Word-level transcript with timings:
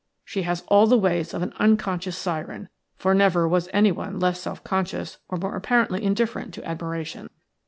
She 0.25 0.41
has 0.41 0.63
all 0.67 0.87
the 0.87 0.97
ways 0.97 1.31
of 1.31 1.43
an 1.43 1.53
unconscious 1.59 2.17
syren, 2.17 2.69
for 2.95 3.13
never 3.13 3.47
was 3.47 3.69
anyone 3.71 4.19
less 4.19 4.39
self 4.39 4.63
conscious 4.63 5.19
or 5.29 5.37
more 5.37 5.55
apparently 5.55 6.03
indifferent 6.03 6.55
to 6.55 6.67
admiration." 6.67 7.29